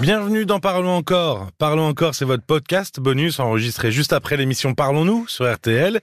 [0.00, 1.50] Bienvenue dans Parlons encore.
[1.58, 6.00] Parlons encore, c'est votre podcast bonus enregistré juste après l'émission Parlons-nous sur RTL.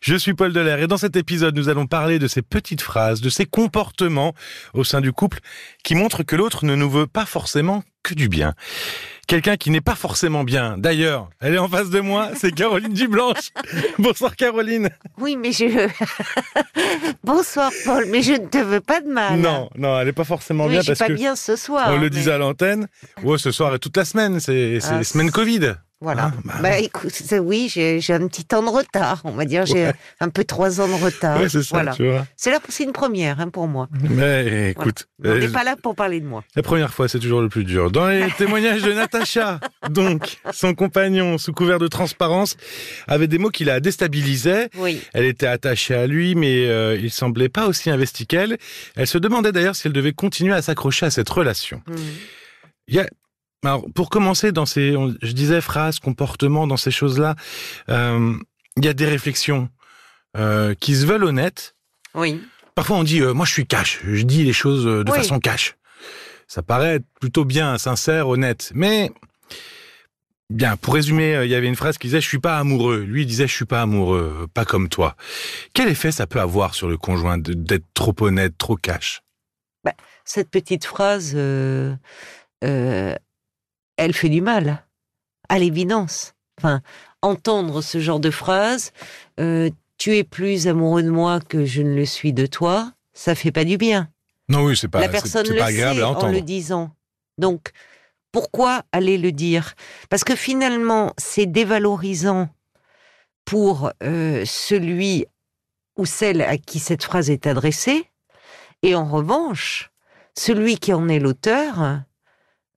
[0.00, 3.20] Je suis Paul Delair et dans cet épisode, nous allons parler de ces petites phrases,
[3.20, 4.32] de ces comportements
[4.72, 5.40] au sein du couple
[5.84, 8.54] qui montrent que l'autre ne nous veut pas forcément que du bien
[9.26, 10.76] quelqu'un qui n'est pas forcément bien.
[10.78, 13.50] D'ailleurs, elle est en face de moi, c'est Caroline Dublanche.
[13.98, 14.90] Bonsoir Caroline.
[15.18, 15.64] Oui, mais je...
[17.24, 19.38] Bonsoir Paul, mais je ne te veux pas de mal.
[19.38, 21.12] Non, non, elle n'est pas forcément bien je parce pas que...
[21.14, 21.88] bien ce soir.
[21.90, 22.88] On le disait à l'antenne.
[23.22, 25.74] Ouais, ce soir et toute la semaine, c'est Ah, semaine Covid.
[26.02, 26.30] Voilà.
[26.36, 29.64] Ah, bah bah, écoute, oui, j'ai un petit temps de retard, on va dire.
[29.64, 29.94] J'ai Ouais.
[30.20, 31.40] un peu trois ans de retard.
[31.40, 31.94] Ouais, c'est ça, Voilà.
[31.94, 32.26] tu vois.
[32.36, 33.88] C'est là, c'est une première hein, pour moi.
[34.10, 36.44] Mais écoute, On n'est euh, pas là pour parler de moi.
[36.54, 37.90] la première fois, c'est toujours le plus dur.
[37.90, 42.58] Dans les témoignages de Natacha, donc, son compagnon, sous couvert de transparence,
[43.08, 44.68] avait des mots qui la déstabilisaient.
[44.76, 45.00] Oui.
[45.14, 48.58] Elle était attachée à lui, mais euh, il semblait pas aussi investi qu'elle.
[48.96, 51.80] Elle se demandait d'ailleurs si elle devait continuer à s'accrocher à cette relation.
[51.88, 51.96] Mhm.
[52.88, 53.06] Il y a,
[53.66, 57.36] alors, pour commencer, dans ces, je disais phrases, comportements, dans ces choses-là,
[57.88, 58.34] euh,
[58.76, 59.68] il y a des réflexions
[60.36, 61.74] euh, qui se veulent honnêtes.
[62.14, 62.42] Oui.
[62.74, 65.18] Parfois, on dit, euh, moi, je suis cash, je dis les choses euh, de Oui.
[65.18, 65.76] façon cash.
[66.46, 69.10] Ça paraît plutôt bien, sincère, honnête, mais
[70.50, 70.76] bien.
[70.76, 73.00] Pour résumer, euh, il y avait une phrase qui disait, je suis pas amoureux.
[73.00, 75.16] Lui il disait, je suis pas amoureux, euh, pas comme toi.
[75.72, 79.22] Quel effet ça peut avoir sur le conjoint d'être trop honnête, trop cash?
[80.24, 81.94] Cette petite phrase, euh,
[82.64, 83.14] euh,
[83.96, 84.84] elle fait du mal,
[85.48, 86.34] à l'évidence.
[86.58, 86.80] Enfin,
[87.22, 88.92] entendre ce genre de phrase,
[89.40, 93.34] euh, tu es plus amoureux de moi que je ne le suis de toi, ça
[93.34, 94.08] fait pas du bien.
[94.48, 96.90] Non, oui, c'est pas, la personne le pas agréable sait à en le disant.
[97.38, 97.70] Donc,
[98.32, 99.74] pourquoi aller le dire?
[100.08, 102.48] Parce que finalement, c'est dévalorisant
[103.44, 105.26] pour euh, celui
[105.96, 108.10] ou celle à qui cette phrase est adressée.
[108.82, 109.90] Et en revanche,
[110.36, 112.02] celui qui en est l'auteur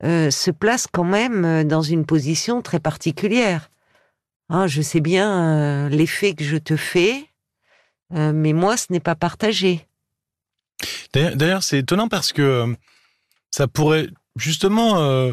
[0.04, 3.70] euh, se place quand même euh, dans une position très particulière.
[4.50, 7.26] Ah, je sais bien euh, l'effet que je te fais,
[8.12, 9.88] mais moi, ce n'est pas partagé.
[11.14, 12.76] D'ailleurs- c'est étonnant parce que
[13.52, 15.32] ça pourrait justement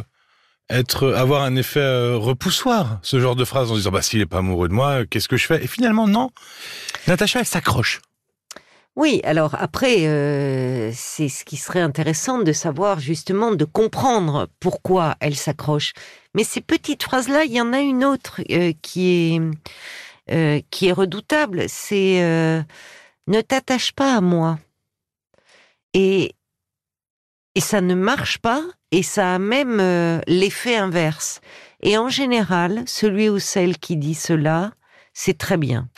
[0.68, 4.38] être avoir un effet repoussoir, ce genre de phrase en disant bah s'il est pas
[4.38, 5.64] amoureux de moi, qu'est-ce que je fais?
[5.64, 6.30] Et finalement non.
[7.06, 8.02] Natacha, elle s'accroche.
[8.96, 15.16] Oui, alors après, euh, c'est ce qui serait intéressant de savoir justement, de comprendre pourquoi
[15.20, 15.92] elle s'accroche.
[16.34, 19.40] Mais ces petites phrases-là, il y en a une autre euh, qui est
[20.32, 21.64] euh, qui est redoutable.
[21.68, 22.20] C'est
[23.28, 24.58] ne t'attache pas à moi.
[25.94, 26.34] Et
[27.54, 28.62] et ça ne marche pas.
[28.92, 29.78] Et ça a même
[30.26, 31.40] l'effet inverse.
[31.82, 34.72] Et en général, celui ou celle qui dit cela,
[35.12, 35.88] c'est très bien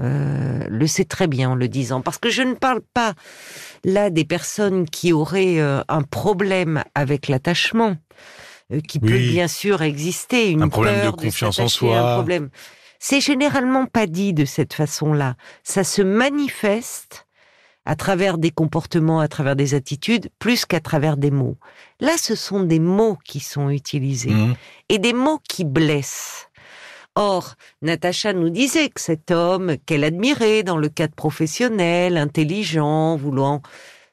[0.00, 2.00] euh, le sait très bien en le disant.
[2.00, 3.14] Parce que je ne parle pas
[3.84, 7.96] là des personnes qui auraient euh, un problème avec l'attachement,
[8.72, 11.98] euh, qui peut bien sûr exister, une Un problème de confiance en soi.
[11.98, 12.50] Un problème.
[12.98, 15.36] C'est généralement pas dit de cette façon-là.
[15.64, 17.26] Ça se manifeste
[17.86, 21.56] à travers des comportements, à travers des attitudes, plus qu'à travers des mots.
[21.98, 24.54] Là, ce sont des mots qui sont utilisés Mhm.
[24.90, 26.49] et des mots qui blessent.
[27.16, 33.62] Or, Natacha nous disait que cet homme qu'elle admirait dans le cadre professionnel, intelligent, voulant,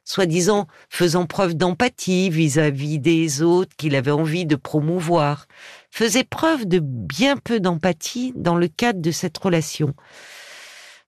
[0.03, 5.47] soi-disant, faisant preuve d'empathie vis-à-vis des autres qu'il avait envie de promouvoir,
[5.91, 9.94] faisait preuve de bien peu d'empathie dans le cadre de cette relation.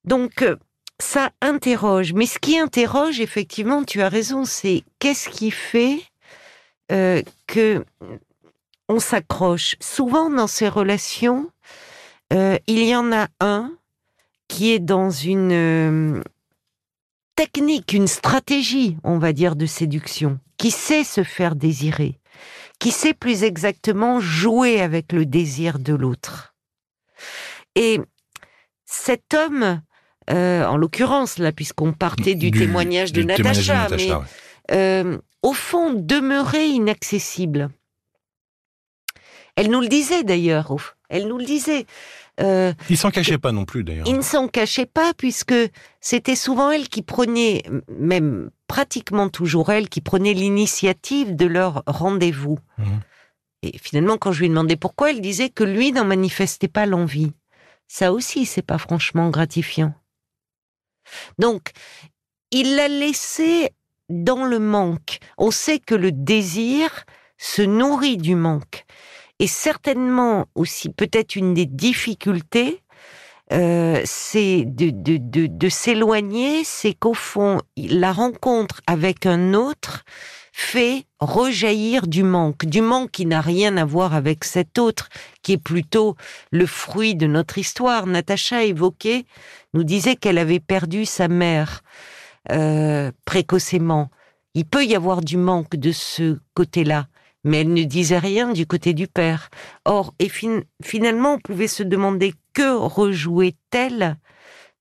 [0.04, 0.58] Donc, euh,
[1.00, 2.14] ça interroge.
[2.14, 6.02] Mais ce qui interroge, effectivement, tu as raison, c'est qu'est-ce qui fait
[6.92, 7.84] euh, que
[8.90, 9.76] on s'accroche?
[9.80, 11.50] Souvent dans ces relations,
[12.34, 13.74] euh, il y en a un
[14.48, 16.22] qui est dans une euh,
[17.36, 22.20] technique, une stratégie, on va dire, de séduction, qui sait se faire désirer,
[22.80, 26.54] qui sait plus exactement jouer avec le désir de l'autre?
[27.76, 28.00] Et
[28.86, 29.82] cet homme,
[30.30, 34.14] euh, en l'occurrence là, puisqu'on partait du, témoignage de du témoignage Natacha, de Natacha, mais
[34.14, 34.28] ouais.
[34.72, 37.70] euh, au fond, demeurer inaccessible.
[39.56, 40.72] Elle nous le disait d'ailleurs,
[41.10, 41.86] elle nous le disait.
[42.40, 44.08] Euh, Il s'en cachait pas non plus d'ailleurs.
[44.08, 45.54] il ne s'en cachait pas puisque
[46.00, 52.60] c'était souvent elle qui prenait, même pratiquement toujours elle, qui prenait l'initiative de leur rendez-vous.
[52.78, 53.00] Mhm.
[53.64, 57.34] Et finalement, quand je lui demandais pourquoi, elle disait que lui n'en manifestait pas l'envie.
[57.90, 59.94] Ça aussi, c'est pas franchement gratifiant.
[61.40, 61.72] Donc,
[62.52, 63.72] il l'a laissé
[64.08, 65.20] dans le manque.
[65.38, 67.06] On sait que le désir
[67.38, 68.86] se nourrit du manque.
[69.40, 72.82] Et certainement aussi, peut-être une des difficultés,
[73.52, 80.04] euh, c'est de, de, de, de s'éloigner, c'est qu'au fond, la rencontre avec un autre
[80.52, 85.10] fait rejaillir du manque, du manque qui n'a rien à voir avec cet autre,
[85.42, 86.16] qui est plutôt
[86.52, 88.06] le fruit de notre histoire.
[88.06, 89.26] Natacha évoquait,
[89.74, 91.82] nous disait qu'elle avait perdu sa mère
[92.52, 94.10] euh, précocement.
[94.54, 97.08] Il peut y avoir du manque de ce côté-là,
[97.44, 99.50] mais elle ne disait rien du côté du père.
[99.86, 100.32] Or, et
[100.84, 104.18] finalement, on pouvait se demander que rejouait-elle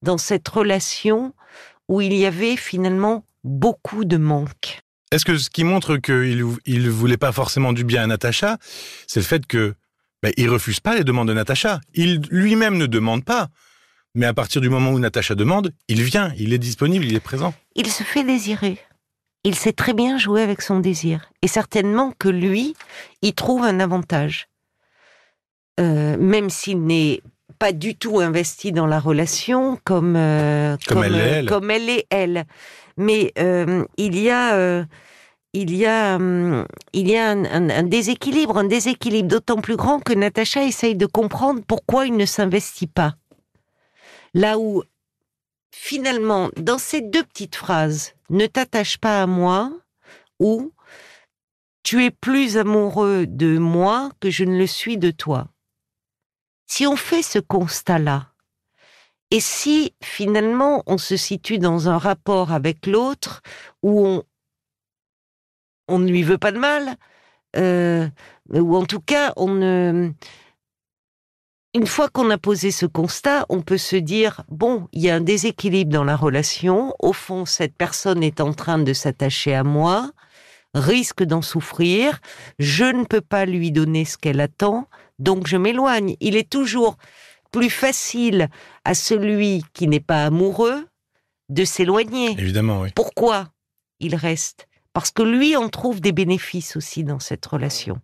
[0.02, 1.34] dans cette relation
[1.88, 4.80] où il y avait finalement beaucoup de manque.
[5.10, 8.58] Est-ce que ce qui montre qu'il il voulait pas forcément du bien à Natacha,
[9.06, 9.74] c'est le fait que
[10.22, 11.80] ben, il refuse pas les demandes de Natacha.
[11.94, 13.48] Il lui-même ne demande pas.
[14.14, 17.20] Mais à partir du moment où Natacha demande, il vient, il est disponible, il est
[17.20, 17.54] présent.
[17.76, 18.78] Il se fait désirer.
[19.44, 21.30] Il sait très bien jouer avec son désir.
[21.42, 22.74] Et certainement que lui,
[23.22, 24.48] il trouve un avantage.
[25.80, 27.22] Euh, même s'il n'est
[27.58, 31.46] pas du tout investi dans la relation comme, euh, comme, elle, est elle.
[31.46, 32.44] comme elle est elle.
[32.96, 34.84] Mais euh, il y a
[35.54, 40.12] il y a, hum, il y a un, déséquilibre, un déséquilibre d'autant plus grand que
[40.12, 43.14] Natacha essaye de comprendre pourquoi il ne s'investit pas.
[44.34, 44.82] Là où,
[45.72, 49.72] finalement, dans ces deux petites phrases, ne t'attache pas à moi,
[50.38, 50.72] ou
[51.82, 55.48] tu es plus amoureux de moi que je ne le suis de toi.
[56.66, 58.32] Si on fait ce constat-là,
[59.30, 63.42] et si finalement on se situe dans un rapport avec l'autre
[63.82, 64.22] où on,
[65.88, 66.96] on ne lui veut pas de mal,
[67.56, 68.08] euh,
[68.52, 70.12] ou en tout cas, on ne.
[71.78, 75.14] Une fois qu'on a posé ce constat, on peut se dire bon, il y a
[75.14, 76.92] un déséquilibre dans la relation.
[76.98, 80.10] Au fond, cette personne est en train de s'attacher à moi,
[80.74, 82.18] risque d'en souffrir.
[82.58, 84.88] Je ne peux pas lui donner ce qu'elle attend,
[85.20, 86.16] donc je m'éloigne.
[86.18, 86.96] Il est toujours
[87.52, 88.48] plus facile
[88.84, 90.84] à celui qui n'est pas amoureux
[91.48, 92.32] de s'éloigner.
[92.32, 92.88] Évidemment, oui.
[92.96, 93.52] Pourquoi
[94.00, 94.66] il reste?
[94.92, 98.00] Parce que lui en trouve des bénéfices aussi dans cette relation.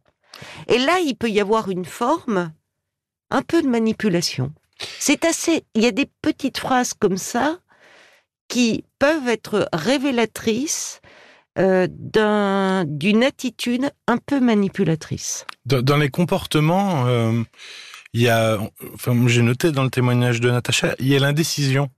[0.69, 2.53] Et là, il peut y avoir une forme
[3.35, 4.53] un peu de manipulation.
[4.99, 5.65] C'est assez.
[5.75, 7.59] Il y a des petites phrases comme ça
[8.49, 11.01] qui peuvent être révélatrices
[11.59, 15.47] euh, d'une attitude un peu manipulatrice.
[15.67, 17.43] Dans, les comportements, euh,
[18.13, 18.59] il y a,
[18.95, 21.89] enfin, j'ai noté dans le témoignage de Natacha, il y a l'indécision.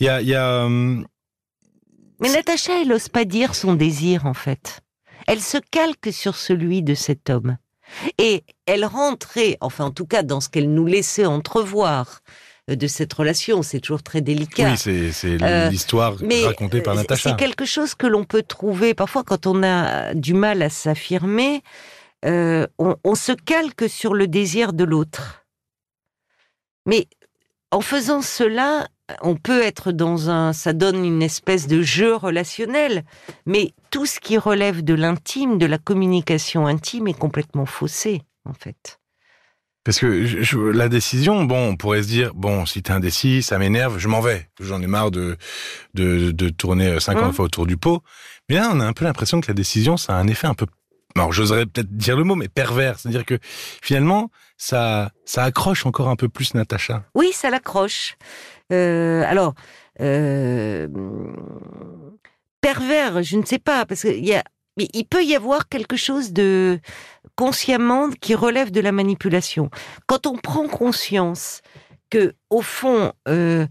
[0.00, 1.02] Il y a, il y a euh,
[2.20, 4.80] mais Natacha, elle n'ose pas dire son désir, en fait.
[5.26, 7.58] Elle se calque sur celui de cet homme.
[8.18, 12.20] Et elle rentrait, enfin en tout cas dans ce qu'elle nous laissait entrevoir
[12.70, 14.74] euh, de cette relation, c'est toujours très délicat.
[14.86, 17.30] Oui, c'est euh, l'histoire racontée par Natacha.
[17.30, 21.62] C'est quelque chose que l'on peut trouver parfois quand on a du mal à s'affirmer.
[22.24, 25.46] Euh, on, on se calque sur le désir de l'autre.
[26.84, 27.06] Mais
[27.70, 28.88] en faisant cela,
[29.22, 33.04] on peut être dans un, ça donne une espèce de jeu relationnel,
[33.46, 38.52] mais tout ce qui relève de l'intime, de la communication intime, est complètement faussé, en
[38.52, 38.98] fait.
[39.84, 43.98] Parce que la décision, bon, on pourrait se dire, bon, si t'es indécis, ça m'énerve,
[43.98, 44.46] je m'en vais.
[44.60, 45.38] J'en ai marre de,
[45.94, 48.02] de, tourner 50 hein fois autour du pot.
[48.50, 50.52] Mais là, on a un peu l'impression que la décision, ça a un effet un
[50.52, 50.66] peu,
[51.30, 52.98] j'oserais peut-être dire le mot, mais pervers.
[52.98, 57.04] C'est-à-dire que finalement, ça, ça accroche encore un peu plus Natacha.
[57.14, 58.16] Oui, ça l'accroche.
[58.72, 59.54] Euh, alors,
[60.00, 60.88] euh,
[62.60, 64.44] pervers, je ne sais pas, parce qu'il y a,
[64.76, 66.80] il peut y avoir quelque chose de
[67.36, 69.70] consciemment qui relève de la manipulation.
[70.06, 71.62] Quand on prend conscience
[72.10, 73.66] que au fond, euh,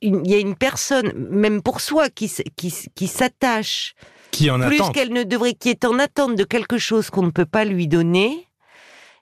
[0.00, 3.94] il y a une personne, même pour soi, qui, qui, qui s'attache
[4.30, 7.30] qui en plus qu'elle ne devrait, qui est en attente de quelque chose qu'on ne
[7.30, 8.46] peut pas lui donner.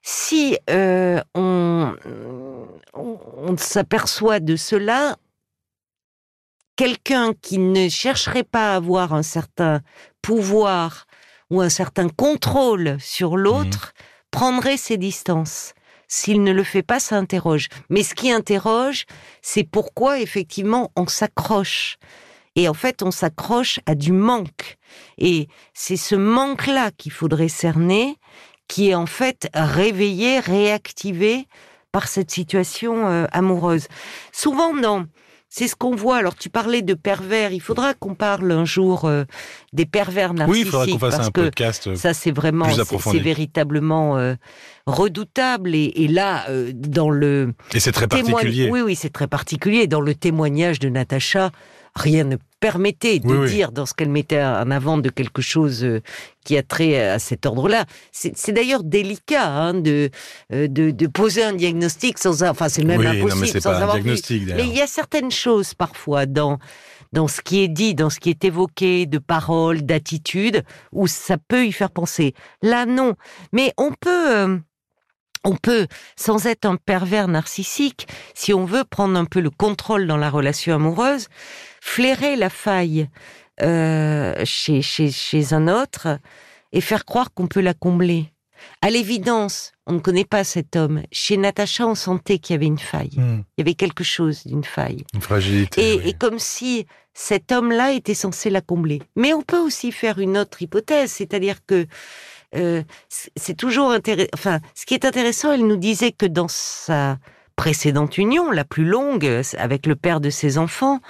[0.03, 1.95] Si euh, on,
[2.95, 5.17] on, s'aperçoit de cela,
[6.77, 9.81] quelqu'un qui ne chercherait pas à avoir un certain
[10.23, 11.07] pouvoir
[11.51, 14.03] ou un certain contrôle sur l'autre mmh.
[14.31, 15.73] prendrait ses distances.
[16.09, 17.69] S'il ne le fait pas, ça interroge.
[17.91, 19.05] Mais ce qui interroge,
[19.43, 21.99] c'est pourquoi effectivement on s'accroche.
[22.57, 24.79] Et en fait, on s'accroche à du manque.
[25.19, 28.17] Et c'est ce manque-là qu'il faudrait cerner,
[28.67, 31.47] qui est en fait réveillé, réactivé
[31.93, 33.87] par cette situation euh, amoureuse.
[34.33, 35.07] Souvent, non.
[35.51, 36.17] C'est ce qu'on voit.
[36.17, 37.53] Alors, tu parlais de pervers.
[37.53, 39.25] Il faudra qu'on parle un jour euh,
[39.73, 40.65] des pervers narcissiques.
[40.65, 41.87] Oui, il faudra qu'on fasse un podcast.
[41.87, 44.19] Euh, ça, c'est vraiment, c'est véritablement
[44.87, 45.75] redoutable.
[45.75, 47.55] Et, et là, dans le.
[47.73, 48.69] Et c'est très particulier.
[48.71, 49.87] Oui, oui, c'est très particulier.
[49.87, 51.51] Dans le témoignage de Natacha,
[51.95, 56.01] rien ne permettait de dire dans ce qu'elle mettait en avant de quelque chose euh,
[56.45, 57.85] qui a trait à cet ordre-là.
[58.13, 60.11] C'est d'ailleurs délicat hein, de,
[60.53, 64.15] euh, de, de poser un diagnostic sans, enfin c'est même impossible sans avoir vu.
[64.31, 66.59] Mais il y a certaines choses parfois dans
[67.13, 70.63] dans ce qui est dit, dans ce qui est évoqué, de paroles, d'attitudes,
[70.93, 72.35] où ça peut y faire penser.
[72.63, 73.15] Là, non.
[73.53, 74.59] Mais on peut, euh,
[75.45, 80.07] on peut, sans être un pervers narcissique, si on veut prendre un peu le contrôle
[80.07, 81.29] dans la relation amoureuse,
[81.81, 83.09] flairer la faille
[83.63, 86.19] euh, chez, chez, chez un autre
[86.73, 88.33] et faire croire qu'on peut la combler.
[88.83, 91.03] À l'évidence, on ne connaît pas cet homme.
[91.13, 93.13] Chez Natacha, on sentait qu'il y avait une faille.
[93.17, 93.43] Hmm.
[93.57, 95.05] Il y avait quelque chose d'une faille.
[95.15, 95.95] Une fragilité.
[95.95, 96.09] Et, oui.
[96.09, 99.03] et comme si cet homme-là était censé la combler.
[99.17, 101.87] Mais on peut aussi faire une autre hypothèse, c'est-à-dire que
[102.55, 104.31] euh, c'est toujours intéressant.
[104.35, 107.19] Enfin, ce qui est intéressant, elle nous disait que dans sa
[107.57, 111.01] précédente union, la plus longue, euh, avec le père de ses enfants,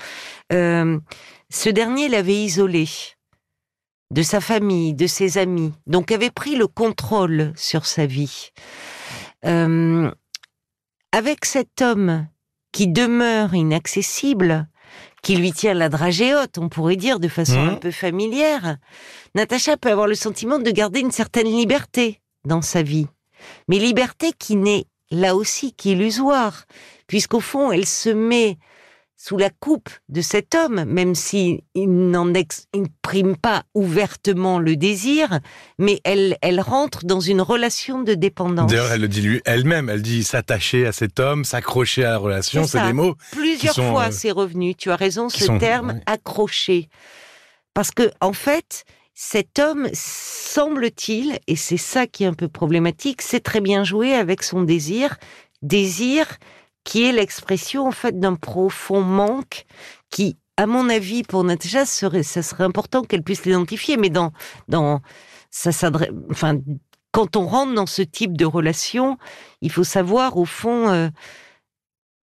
[0.52, 0.98] euh,
[1.50, 2.88] ce dernier l'avait isolé
[4.10, 8.50] de sa famille, de ses amis, donc avait pris le contrôle sur sa vie.
[11.12, 12.26] Avec cet homme
[12.72, 14.66] qui demeure inaccessible,
[15.22, 17.68] qui lui tient la dragée haute, on pourrait dire de façon Mhm.
[17.70, 18.76] un peu familière,
[19.34, 23.06] Natacha peut avoir le sentiment de garder une certaine liberté dans sa vie.
[23.68, 26.64] Mais liberté qui n'est là aussi qu'illusoire,
[27.06, 28.58] puisqu'au fond, elle se met
[29.20, 35.40] sous la coupe de cet homme, même s'il n'en exprime pas ouvertement le désir,
[35.76, 38.70] mais elle, elle rentre dans une relation de dépendance.
[38.70, 39.88] D'ailleurs, elle le dit lui elle-même.
[39.90, 42.64] Elle dit s'attacher à cet homme, s'accrocher à la relation.
[42.64, 43.16] C'est des mots.
[43.32, 44.76] Plusieurs qui sont, fois, euh, c'est revenu.
[44.76, 46.88] Tu as raison, ce sont- terme accroché.
[47.74, 48.84] Parce que, en fait,
[49.14, 54.14] cet homme, semble-t-il, et c'est ça qui est un peu problématique, c'est très bien joué
[54.14, 55.16] avec son désir.
[55.62, 56.26] Désir
[56.88, 59.66] qui est l'expression, en fait, d'un profond manque
[60.08, 64.32] qui, à mon avis, pour Natacha, serait, ça serait important qu'elle puisse l'identifier, mais dans,
[64.68, 65.02] dans,
[65.50, 66.56] ça s'adresse, enfin,
[67.12, 69.18] quand on rentre dans ce type de relation,
[69.60, 71.08] il faut savoir, au fond, euh,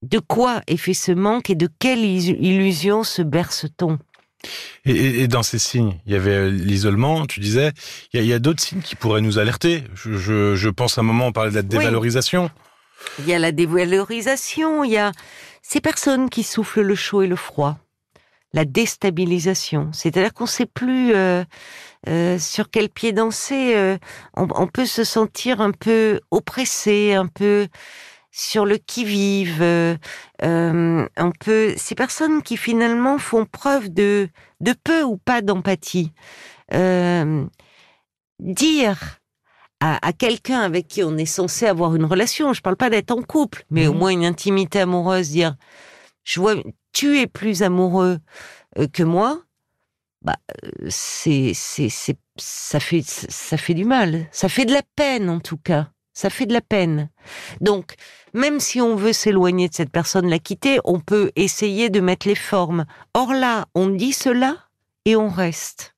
[0.02, 4.00] de quoi est fait ce manque et de quelle illusion se berce-t-on
[4.86, 7.72] Et, et- et dans ces signes, il y avait l'isolement, tu disais.
[8.14, 9.84] Il y a, d'autres signes qui pourraient nous alerter.
[9.94, 12.50] Je, je, je pense à un moment, on parlait de la dévalorisation.
[13.20, 15.12] Il y a la dévalorisation, il y a
[15.62, 17.78] ces personnes qui soufflent le chaud et le froid,
[18.54, 19.92] la déstabilisation.
[19.94, 21.44] C'est-à-dire qu'on ne sait plus euh,
[22.08, 23.76] euh, sur quel pied danser.
[23.76, 23.98] euh,
[24.36, 27.68] on, peut se sentir un peu oppressé, un peu
[28.32, 29.62] sur le qui-vive.
[29.62, 29.96] euh,
[30.44, 34.30] euh, on peut ces personnes qui finalement font preuve de
[34.62, 36.12] de peu ou pas d'empathie.
[38.40, 39.20] Dire
[39.86, 43.12] à, à quelqu'un avec qui on est censé avoir une relation, je parle pas d'être
[43.12, 44.00] en couple, mais au Mhm.
[44.00, 45.56] moins une intimité amoureuse, dire
[46.24, 46.56] je vois
[46.92, 48.18] tu es plus amoureux
[48.80, 49.42] euh, que moi,
[50.24, 54.82] bah euh, c'est c'est c'est ça fait ça fait du mal, ça fait de la
[54.96, 57.10] peine en tout cas, ça fait de la peine.
[57.62, 57.94] Donc
[58.34, 62.28] même si on veut s'éloigner de cette personne, la quitter, on peut essayer de mettre
[62.28, 62.86] les formes.
[63.14, 64.58] Or là, on dit cela
[65.06, 65.95] et on reste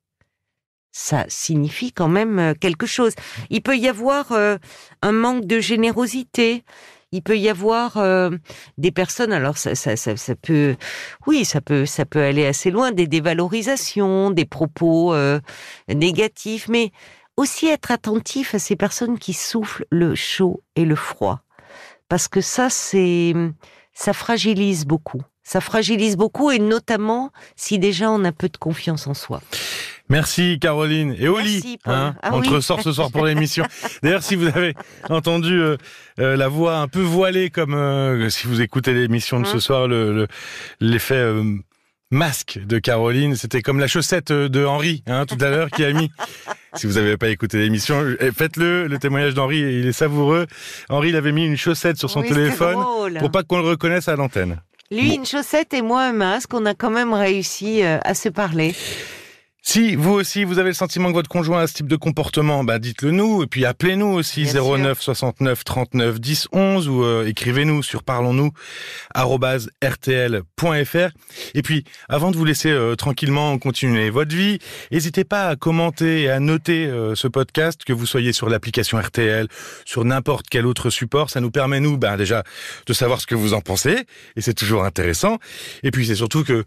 [0.98, 3.14] ça signifie quand même euh, quelque chose.
[3.52, 4.58] Il peut y avoir euh,
[5.04, 6.64] un manque de générosité.
[7.12, 8.32] Il peut y avoir euh,
[8.80, 9.32] des personnes.
[9.32, 10.76] Alors ça, ça, ça, peut,
[11.28, 12.92] oui, ça peut, ça peut aller assez loin.
[12.92, 15.16] Des dévalorisations, des propos
[15.88, 16.92] négatifs, mais
[17.38, 21.42] aussi être attentif à ces personnes qui soufflent le chaud et le froid,
[22.10, 23.34] parce que ça, c'est,
[23.94, 25.22] ça fragilise beaucoup.
[25.44, 29.42] Ça fragilise beaucoup, et notamment si déjà on a peu de confiance en soi.
[30.10, 31.78] Merci Caroline et Oli.
[31.86, 33.66] Hein, Ah on te ressort ce soir pour l'émission.
[34.04, 34.74] D'ailleurs, si vous avez
[35.10, 35.76] entendu euh,
[36.20, 39.60] euh, la voix un peu voilée, comme euh, si vous écoutez l'émission de ce Hein
[39.60, 40.28] soir, le le-
[40.80, 41.26] l'effet
[42.10, 45.92] masque de Caroline, c'était comme la chaussette de Henri, hein, tout à l'heure, qui a
[45.94, 46.10] mis.
[46.76, 48.86] Si vous n'avez pas écouté l'émission, eh, faites-le.
[48.88, 50.46] Le témoignage d'Henri, il est savoureux.
[50.90, 52.78] Henri, il avait mis une chaussette sur son Oui, téléphone
[53.18, 54.62] pour pas qu'on le reconnaisse à l'antenne.
[54.92, 55.16] Lui, Bon.
[55.16, 58.76] une chaussette et moi un masque, on a quand même réussi à se parler.
[59.64, 62.64] Si vous aussi vous avez le sentiment que votre conjoint a ce type de comportement,
[62.64, 64.78] bah dites-le nous et puis appelez-nous aussi Bien sûr.
[64.78, 68.52] 09 69 39 10 11 ou euh, écrivez-nous sur parlons-nous
[69.14, 71.10] rtl.fr.
[71.54, 74.60] Et puis avant de vous laisser euh, tranquillement continuer votre vie,
[74.92, 78.98] n'hésitez pas à commenter et à noter euh, ce podcast que vous soyez sur l'application
[78.98, 79.48] RTL,
[79.84, 82.44] sur n'importe quel autre support, ça nous permet nous bah, déjà
[82.86, 84.06] de savoir ce que vous en pensez
[84.38, 85.40] et c'est toujours intéressant.
[85.84, 86.64] Et puis c'est surtout que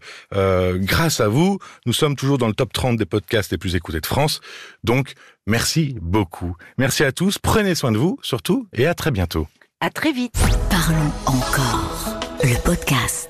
[0.77, 1.57] grâce à vous,
[1.87, 4.41] nous sommes toujours dans le top 30 des podcasts les plus écoutés de France.
[4.83, 5.13] Donc,
[5.47, 6.55] merci beaucoup.
[6.77, 7.37] Merci à tous.
[7.37, 9.47] Prenez soin de vous, surtout, et à très bientôt.
[9.79, 10.35] À très vite.
[10.69, 12.19] Parlons encore.
[12.43, 13.20] Le podcast.